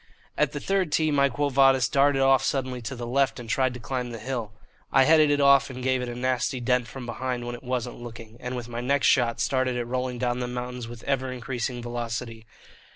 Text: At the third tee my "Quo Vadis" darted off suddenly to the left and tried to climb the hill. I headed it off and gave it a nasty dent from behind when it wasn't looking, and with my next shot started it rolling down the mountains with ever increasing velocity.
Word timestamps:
At 0.35 0.51
the 0.51 0.59
third 0.59 0.91
tee 0.91 1.11
my 1.11 1.29
"Quo 1.29 1.49
Vadis" 1.49 1.87
darted 1.87 2.23
off 2.23 2.41
suddenly 2.43 2.81
to 2.81 2.95
the 2.95 3.05
left 3.05 3.39
and 3.39 3.47
tried 3.47 3.75
to 3.75 3.79
climb 3.79 4.09
the 4.09 4.17
hill. 4.17 4.51
I 4.91 5.03
headed 5.03 5.29
it 5.29 5.39
off 5.39 5.69
and 5.69 5.83
gave 5.83 6.01
it 6.01 6.09
a 6.09 6.15
nasty 6.15 6.59
dent 6.59 6.87
from 6.87 7.05
behind 7.05 7.45
when 7.45 7.53
it 7.53 7.61
wasn't 7.61 8.01
looking, 8.01 8.35
and 8.39 8.55
with 8.55 8.67
my 8.67 8.81
next 8.81 9.05
shot 9.05 9.39
started 9.39 9.75
it 9.75 9.85
rolling 9.85 10.17
down 10.17 10.39
the 10.39 10.47
mountains 10.47 10.87
with 10.87 11.03
ever 11.03 11.31
increasing 11.31 11.83
velocity. 11.83 12.47